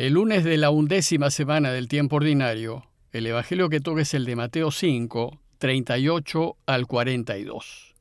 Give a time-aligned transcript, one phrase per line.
[0.00, 4.24] El lunes de la undécima semana del tiempo ordinario, el Evangelio que toca es el
[4.24, 7.94] de Mateo 5, 38 al 42.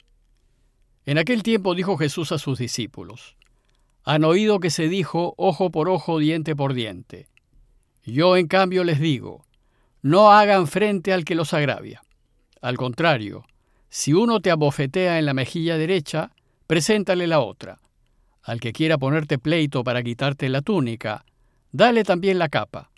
[1.06, 3.36] En aquel tiempo dijo Jesús a sus discípulos,
[4.06, 7.28] Han oído que se dijo ojo por ojo, diente por diente.
[8.06, 9.46] Yo en cambio les digo,
[10.02, 12.02] no hagan frente al que los agravia.
[12.62, 13.44] Al contrario,
[13.90, 16.32] si uno te abofetea en la mejilla derecha,
[16.66, 17.78] preséntale la otra.
[18.42, 21.26] Al que quiera ponerte pleito para quitarte la túnica,
[21.72, 22.92] dale también la capa.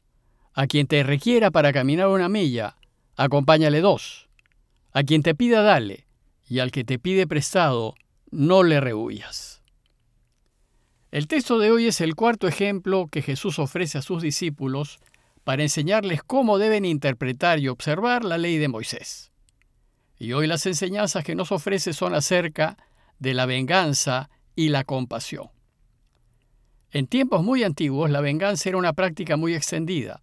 [0.53, 2.77] A quien te requiera para caminar una milla,
[3.16, 4.30] acompáñale dos.
[4.91, 6.07] A quien te pida, dale,
[6.47, 7.95] y al que te pide prestado,
[8.30, 9.61] no le rehuyas.
[11.11, 14.99] El texto de hoy es el cuarto ejemplo que Jesús ofrece a sus discípulos
[15.44, 19.31] para enseñarles cómo deben interpretar y observar la ley de Moisés.
[20.17, 22.77] Y hoy las enseñanzas que nos ofrece son acerca
[23.19, 25.49] de la venganza y la compasión.
[26.91, 30.22] En tiempos muy antiguos la venganza era una práctica muy extendida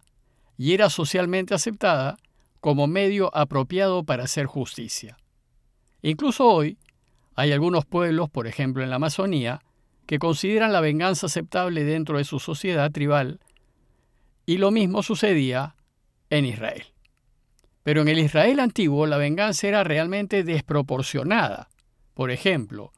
[0.55, 2.17] y era socialmente aceptada
[2.59, 5.17] como medio apropiado para hacer justicia.
[6.01, 6.77] Incluso hoy
[7.35, 9.61] hay algunos pueblos, por ejemplo en la Amazonía,
[10.05, 13.39] que consideran la venganza aceptable dentro de su sociedad tribal
[14.45, 15.75] y lo mismo sucedía
[16.29, 16.83] en Israel.
[17.83, 21.69] Pero en el Israel antiguo la venganza era realmente desproporcionada.
[22.13, 22.91] Por ejemplo,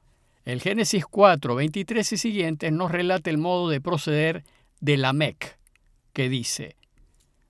[0.46, 4.44] el Génesis 4, 23 y siguientes nos relata el modo de proceder
[4.80, 5.60] de Lamec,
[6.14, 6.76] que dice,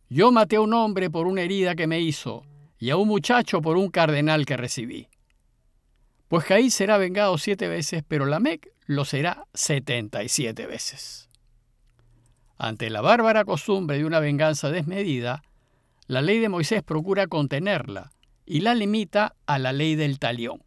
[0.09, 2.43] Yo maté a un hombre por una herida que me hizo,
[2.77, 5.07] y a un muchacho por un cardenal que recibí.
[6.27, 11.29] Pues Caí será vengado siete veces, pero Lamec lo será setenta y siete veces.
[12.57, 15.43] Ante la bárbara costumbre de una venganza desmedida,
[16.07, 18.11] la ley de Moisés procura contenerla
[18.45, 20.61] y la limita a la ley del talión.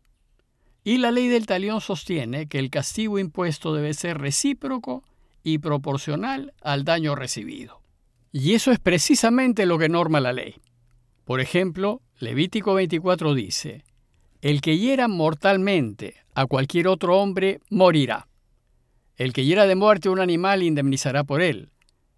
[0.85, 5.03] Y la ley del talión sostiene que el castigo impuesto debe ser recíproco
[5.43, 7.81] y proporcional al daño recibido.
[8.33, 10.57] Y eso es precisamente lo que norma la ley.
[11.25, 13.85] Por ejemplo, Levítico 24 dice,
[14.43, 18.29] El que hiera mortalmente a cualquier otro hombre morirá.
[19.17, 21.71] El que hiera de muerte a un animal indemnizará por él,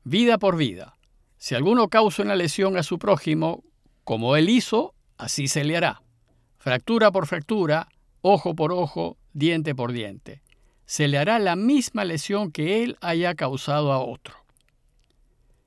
[0.03, 0.97] vida por vida.
[1.39, 3.63] Si alguno causa una lesión a su prójimo,
[4.03, 6.03] como él hizo, así se le hará.
[6.59, 7.89] Fractura por fractura,
[8.29, 10.43] ojo por ojo, diente por diente.
[10.85, 14.35] Se le hará la misma lesión que él haya causado a otro.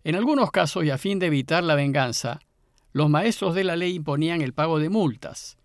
[0.03, 2.39] En algunos casos, y a fin de evitar la venganza,
[2.91, 5.57] los maestros de la ley imponían el pago de multas,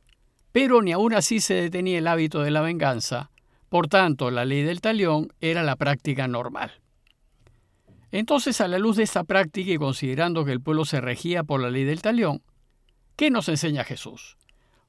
[0.53, 3.31] pero ni aún así se detenía el hábito de la venganza,
[3.69, 6.81] por tanto la ley del talión era la práctica normal.
[8.13, 11.61] Entonces, a la luz de esta práctica y considerando que el pueblo se regía por
[11.61, 12.43] la ley del talión,
[13.17, 14.37] ¿qué nos enseña Jesús?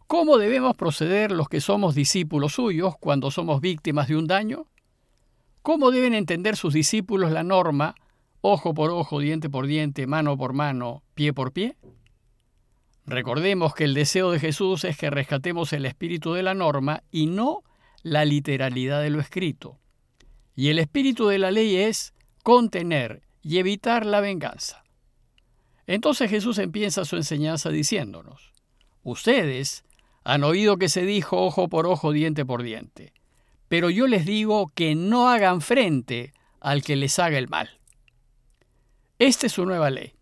[0.07, 4.67] ¿Cómo debemos proceder los que somos discípulos suyos cuando somos víctimas de un daño?
[5.63, 7.95] ¿Cómo deben entender sus discípulos la norma
[8.41, 11.75] ojo por ojo, diente por diente, mano por mano, pie por pie?
[13.07, 17.25] Recordemos que el deseo de Jesús es que rescatemos el espíritu de la norma y
[17.25, 17.63] no
[18.03, 19.79] la literalidad de lo escrito.
[20.55, 22.13] Y el espíritu de la ley es
[22.43, 24.83] contener y evitar la venganza.
[25.87, 28.51] Entonces Jesús empieza su enseñanza diciéndonos,
[29.03, 29.84] ustedes
[30.25, 33.13] han oído que se dijo ojo por ojo, diente por diente.
[33.69, 37.79] Pero yo les digo que no hagan frente al que les haga el mal.
[39.19, 40.13] Esta es su nueva ley.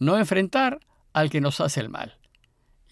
[0.00, 0.80] No enfrentar
[1.12, 2.18] al que nos hace el mal.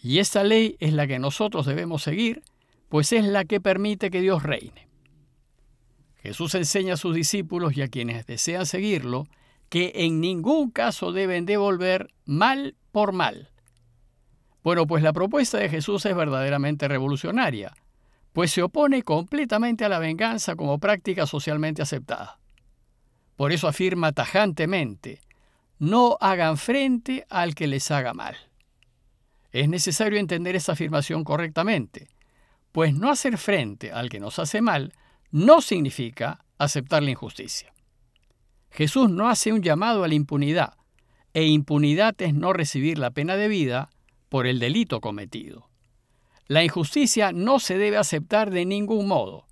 [0.01, 2.43] Y esta ley es la que nosotros debemos seguir,
[2.89, 4.89] pues es la que permite que Dios reine.
[6.23, 9.27] Jesús enseña a sus discípulos y a quienes desean seguirlo
[9.69, 13.51] que en ningún caso deben devolver mal por mal,
[14.65, 17.75] bueno, pues la propuesta de Jesús es verdaderamente revolucionaria,
[18.33, 22.41] pues se opone completamente a la venganza como práctica socialmente aceptada.
[23.37, 25.21] Por eso afirma tajantemente,
[25.79, 28.37] no hagan frente al que les haga mal.
[29.53, 32.09] Es necesario entender esa afirmación correctamente,
[32.73, 34.95] pues no hacer frente al que nos hace mal
[35.31, 37.75] no significa aceptar la injusticia.
[38.71, 40.73] Jesús no hace un llamado a la impunidad,
[41.35, 43.91] e impunidad es no recibir la pena de vida
[44.35, 45.69] por el delito cometido.
[46.49, 49.47] La injusticia no se debe aceptar de ningún modo,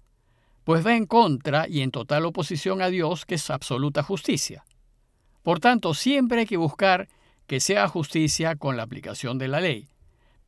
[0.65, 4.65] pues va en contra y en total oposición a Dios, que es absoluta justicia.
[5.45, 7.09] Por tanto, siempre hay que buscar
[7.47, 9.89] que sea justicia con la aplicación de la ley,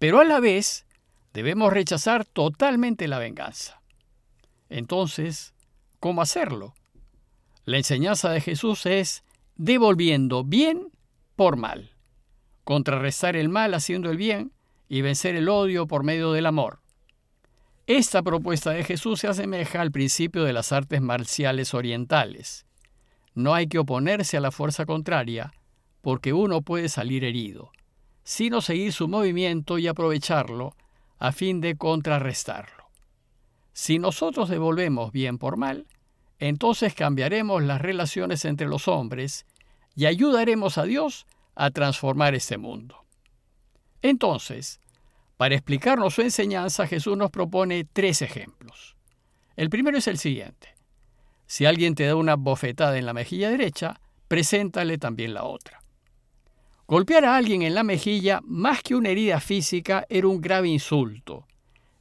[0.01, 0.85] pero a la vez
[1.33, 3.83] debemos rechazar totalmente la venganza.
[4.69, 5.55] Entonces,
[6.01, 6.75] ¿cómo hacerlo?
[7.67, 9.23] La enseñanza de Jesús es
[9.55, 10.89] devolviendo bien
[11.37, 11.94] por mal
[12.65, 14.53] contrarrestar el mal haciendo el bien
[14.89, 16.81] y vencer el odio por medio del amor.
[17.87, 22.67] Esta propuesta de Jesús se asemeja al principio de las artes marciales orientales.
[23.35, 25.53] no hay que oponerse a la fuerza contraria,
[26.03, 27.73] porque uno puede salir herido,
[28.23, 30.77] sino seguir su movimiento y aprovecharlo
[31.19, 32.85] a fin de contrarrestarlo.
[33.73, 35.87] Si nosotros devolvemos bien por mal,
[36.39, 39.47] entonces cambiaremos las relaciones entre los hombres
[39.97, 43.05] y ayudaremos a Dios a transformar este mundo.
[44.03, 44.81] Entonces,
[45.37, 48.97] para explicarnos su enseñanza, Jesús nos propone tres ejemplos.
[49.57, 50.75] El primero es el siguiente.
[51.47, 55.83] Si alguien te da una bofetada en la mejilla derecha, preséntale también la otra.
[56.87, 61.47] Golpear a alguien en la mejilla, más que una herida física, era un grave insulto,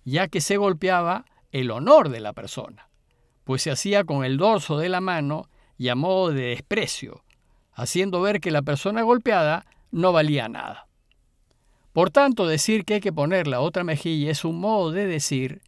[0.04, 2.90] ya que se golpeaba el honor de la persona,
[3.44, 7.23] pues se hacía con el dorso de la mano y a modo de desprecio,
[7.74, 10.88] haciendo ver que la persona golpeada no valía nada.
[11.92, 15.62] Por tanto, decir que hay que poner la otra mejilla es un modo de decir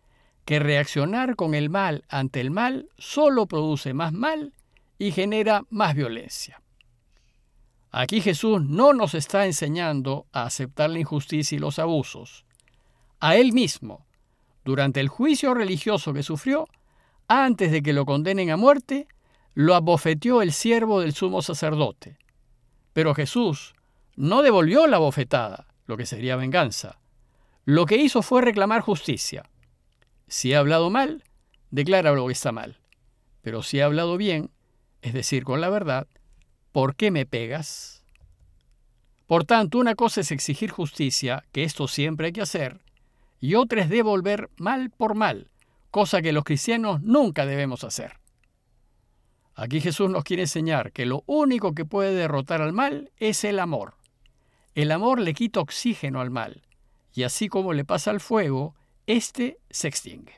[0.43, 4.53] que reaccionar con el mal ante el mal solo produce más mal
[4.97, 6.61] y genera más violencia.
[7.91, 12.45] Aquí Jesús no nos está enseñando a aceptar la injusticia y los abusos.
[13.19, 14.05] A él mismo,
[14.65, 16.67] durante el juicio religioso que sufrió,
[17.27, 19.07] antes de que lo condenen a muerte,
[19.55, 22.17] lo abofeteó el siervo del sumo sacerdote.
[22.93, 23.73] Pero Jesús
[24.15, 26.99] no devolvió la bofetada, lo que sería venganza.
[27.63, 29.49] Lo que hizo fue reclamar justicia.
[30.27, 31.23] Si he hablado mal,
[31.71, 32.77] declara lo que está mal.
[33.41, 34.51] Pero si he hablado bien,
[35.01, 36.07] es decir, con la verdad,
[36.71, 38.03] ¿por qué me pegas?
[39.25, 42.81] Por tanto, una cosa es exigir justicia, que esto siempre hay que hacer,
[43.39, 45.49] y otra es devolver mal por mal,
[45.91, 48.19] cosa que los cristianos nunca debemos hacer.
[49.55, 53.59] Aquí Jesús nos quiere enseñar que lo único que puede derrotar al mal es el
[53.59, 53.95] amor.
[54.75, 56.61] El amor le quita oxígeno al mal,
[57.13, 58.75] y así como le pasa al fuego,
[59.07, 60.33] éste se extingue.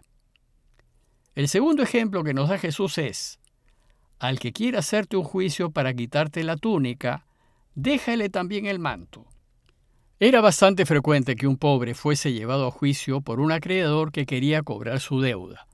[1.33, 3.39] El segundo ejemplo que nos da Jesús es,
[4.19, 7.25] al que quiera hacerte un juicio para quitarte la túnica,
[7.73, 9.25] déjale también el manto.
[10.19, 14.63] Era bastante frecuente que un pobre fuese llevado a juicio por un acreedor que quería
[14.63, 15.67] cobrar su deuda.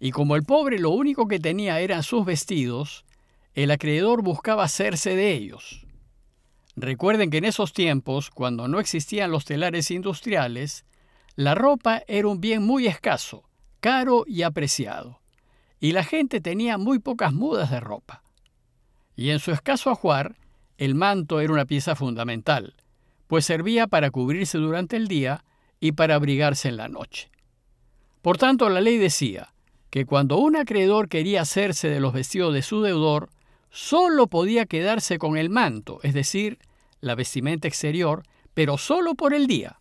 [0.00, 3.04] Y como el pobre lo único que tenía eran sus vestidos,
[3.54, 5.86] el acreedor buscaba hacerse de ellos.
[6.76, 10.84] Recuerden que en esos tiempos, cuando no existían los telares industriales,
[11.34, 13.48] la ropa era un bien muy escaso,
[13.80, 15.20] caro y apreciado,
[15.80, 18.22] y la gente tenía muy pocas mudas de ropa.
[19.16, 20.36] Y en su escaso ajuar,
[20.76, 22.74] el manto era una pieza fundamental,
[23.26, 25.44] pues servía para cubrirse durante el día
[25.80, 27.28] y para abrigarse en la noche.
[28.22, 29.52] Por tanto, la ley decía,
[29.90, 33.30] que cuando un acreedor quería hacerse de los vestidos de su deudor,
[33.70, 36.58] solo podía quedarse con el manto, es decir,
[37.00, 38.22] la vestimenta exterior,
[38.54, 39.80] pero solo por el día.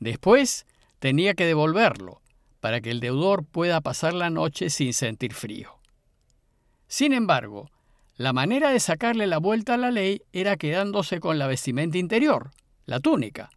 [0.00, 0.66] Después
[0.98, 2.20] tenía que devolverlo,
[2.60, 5.78] para que el deudor pueda pasar la noche sin sentir frío.
[6.88, 7.70] Sin embargo,
[8.16, 12.50] la manera de sacarle la vuelta a la ley era quedándose con la vestimenta interior,
[12.86, 13.50] la túnica,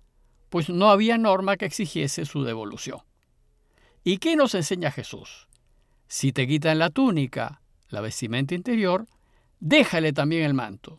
[0.49, 2.99] pues no había norma que exigiese su devolución.
[4.03, 5.47] ¿Y qué nos enseña Jesús?
[6.13, 9.07] Si te quitan la túnica, la vestimenta interior,
[9.61, 10.97] déjale también el manto,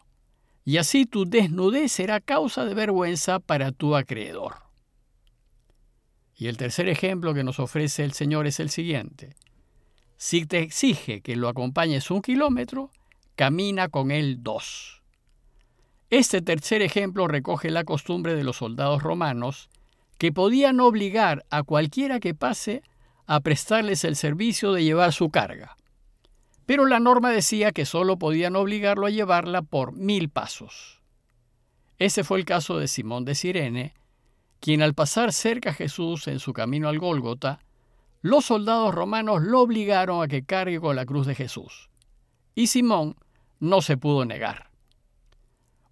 [0.65, 4.55] y así tu desnudez será causa de vergüenza para tu acreedor.
[6.35, 9.37] Y el tercer ejemplo que nos ofrece el Señor es el siguiente.
[10.17, 12.91] Si te exige que lo acompañes un kilómetro,
[13.37, 15.03] camina con él dos.
[16.09, 19.69] Este tercer ejemplo recoge la costumbre de los soldados romanos
[20.17, 22.83] que podían obligar a cualquiera que pase
[23.33, 25.75] a prestarles el servicio de llevar su carga.
[26.67, 31.01] Pero la norma decía que solo podían obligarlo a llevarla por mil pasos.
[31.99, 33.95] Ese fue el caso de Simón de Sirene,
[34.61, 37.61] quien al pasar cerca a Jesús en su camino al Gólgota,
[38.21, 41.89] los soldados romanos lo obligaron a que cargue con la cruz de Jesús.
[42.55, 43.17] Y Simón
[43.61, 44.69] no se pudo negar.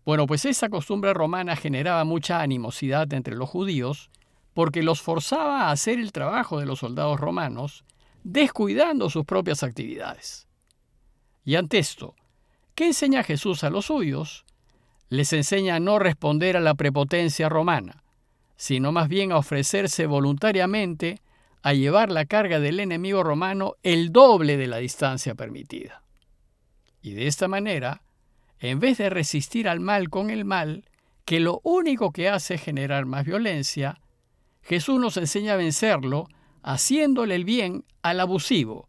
[0.05, 4.11] Bueno, pues esa costumbre romana generaba mucha animosidad entre los judíos
[4.61, 7.83] porque los forzaba a hacer el trabajo de los soldados romanos,
[8.25, 10.49] descuidando sus propias actividades.
[11.47, 12.15] Y ante esto,
[12.75, 14.45] ¿qué enseña Jesús a los suyos?
[15.09, 18.05] Les enseña a no responder a la prepotencia romana,
[18.55, 21.23] sino más bien a ofrecerse voluntariamente
[21.63, 26.03] a llevar la carga del enemigo romano el doble de la distancia permitida.
[27.01, 28.03] Y de esta manera,
[28.59, 30.85] en vez de resistir al mal con el mal,
[31.25, 34.03] que lo único que hace es generar más violencia,
[34.63, 36.29] Jesús nos enseña a vencerlo
[36.63, 38.89] haciéndole el bien al abusivo.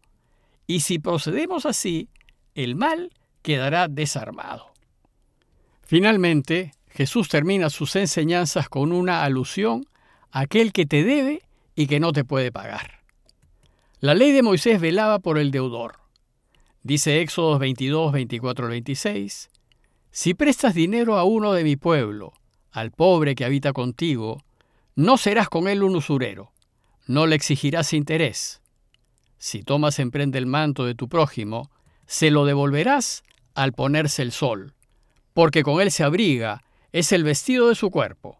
[0.66, 2.08] Y si procedemos así,
[2.54, 3.10] el mal
[3.42, 4.72] quedará desarmado.
[5.82, 9.84] Finalmente, Jesús termina sus enseñanzas con una alusión
[10.30, 11.42] a aquel que te debe
[11.74, 13.02] y que no te puede pagar.
[14.00, 15.98] La ley de Moisés velaba por el deudor.
[16.82, 19.50] Dice Éxodo 22, 24 26,
[20.10, 22.32] Si prestas dinero a uno de mi pueblo,
[22.72, 24.42] al pobre que habita contigo,
[24.94, 26.52] no serás con él un usurero,
[27.06, 28.60] no le exigirás interés.
[29.38, 31.70] Si tomas en prenda el manto de tu prójimo,
[32.06, 33.22] se lo devolverás
[33.54, 34.74] al ponerse el sol,
[35.32, 38.38] porque con él se abriga, es el vestido de su cuerpo.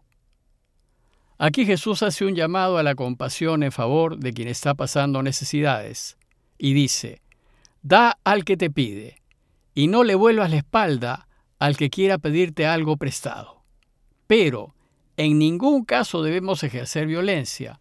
[1.37, 6.17] Aquí Jesús hace un llamado a la compasión en favor de quien está pasando necesidades,
[6.57, 7.21] y dice,
[7.81, 9.21] Da al que te pide,
[9.73, 11.27] y no le vuelvas la espalda
[11.59, 13.63] al que quiera pedirte algo prestado.
[14.27, 14.73] Pero,
[15.17, 17.79] en ningún caso debemos ejercer violencia,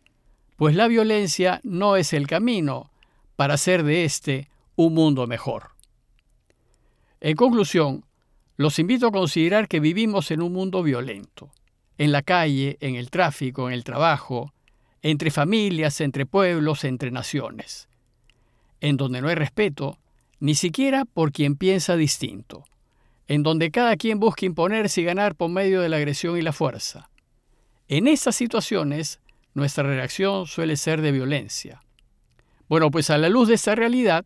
[0.57, 2.91] pues la violencia no es el camino
[3.37, 5.71] para hacer de éste un mundo mejor.
[7.21, 8.05] En conclusión,
[8.57, 11.51] los invito a considerar que vivimos en un mundo violento,
[11.99, 14.53] en la calle, en el tráfico, en el trabajo,
[15.03, 17.89] entre familias, entre pueblos, entre naciones,
[18.81, 19.99] en donde no hay respeto,
[20.39, 22.65] ni siquiera por quien piensa distinto,
[23.27, 26.53] en donde cada quien busca imponerse y ganar por medio de la agresión y la
[26.53, 27.09] fuerza.
[27.95, 29.21] En estas situaciones,
[29.53, 31.83] nuestra reacción suele ser de violencia.
[32.67, 34.25] Bueno, pues a la luz de esta realidad,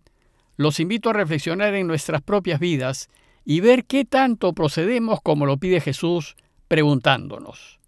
[0.56, 3.11] los invito a reflexionar en nuestras propias vidas
[3.44, 6.37] y ver qué tanto procedemos como lo pide Jesús,
[6.68, 7.80] preguntándonos,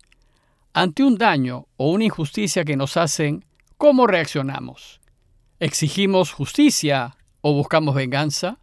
[0.72, 3.44] ante un daño o una injusticia que nos hacen,
[3.76, 5.00] ¿cómo reaccionamos?
[5.60, 8.58] ¿Exigimos justicia o buscamos venganza?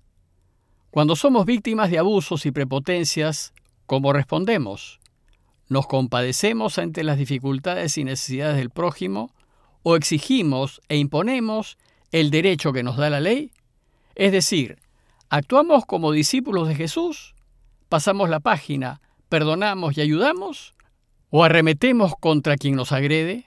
[0.91, 3.53] Cuando somos víctimas de abusos y prepotencias,
[3.85, 4.99] ¿cómo respondemos?
[5.67, 9.33] ¿Nos compadecemos ante las dificultades y necesidades del prójimo
[9.81, 11.77] o exigimos e imponemos
[12.11, 13.51] el derecho que nos da la ley?
[14.13, 14.77] Es decir,
[15.29, 17.33] ¿actuamos como discípulos de Jesús?
[17.89, 20.75] ¿Pasamos la página, perdonamos y ayudamos?
[21.31, 23.45] ¿O arremetemos contra quien nos agrede?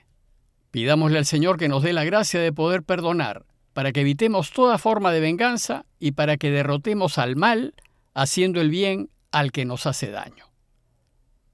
[0.73, 4.77] Pidámosle al Señor que nos dé la gracia de poder perdonar, para que evitemos toda
[4.79, 7.75] forma de venganza y para que derrotemos al mal
[8.13, 10.48] haciendo el bien al que nos hace daño.